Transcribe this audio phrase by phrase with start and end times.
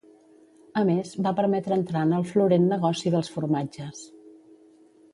[0.81, 4.05] A més, va permetre entrar en el florent negoci dels formatges.